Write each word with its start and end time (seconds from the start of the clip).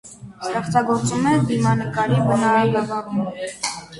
Ստեղծագործում 0.45 1.27
է 1.33 1.33
դիմանկարի 1.51 2.17
բնագավառում։ 2.31 3.21